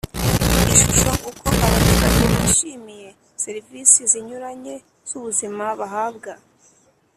[0.73, 3.09] Ishusho uko abaturage bishimiye
[3.43, 4.75] serivisi zinyuranye
[5.09, 6.31] z ubuzima bahabwa